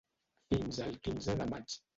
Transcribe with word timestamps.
Fins 0.53 0.81
al 0.87 0.97
quinze 1.05 1.39
de 1.43 1.51
maig. 1.55 1.81